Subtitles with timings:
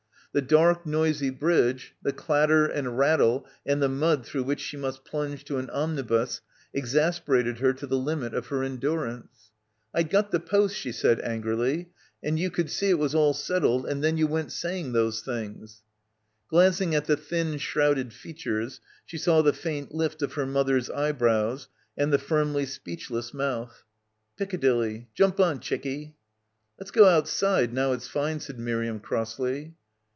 [0.33, 5.03] The dark, noisy bridge, the clatter and rattle and the mud through which she must
[5.03, 6.39] plunge to an omnibus
[6.73, 9.51] exasperated her to the limit of her endurance.
[9.93, 11.89] "I'd got the post," she said angrily;
[12.23, 15.83] "you could see it was all settled and then you went saying those things."
[16.49, 21.67] Glancing at the thin shrouded features she saw the faint lift of her mother's eyebrows
[21.97, 23.83] and the firmly speechless mouth.
[24.37, 26.15] "Piccadilly— jump on, chickie."
[26.79, 29.75] "Let's go outside now it's fine," said Miriam crossly.